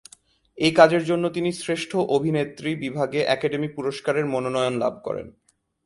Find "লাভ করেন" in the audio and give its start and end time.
4.77-5.27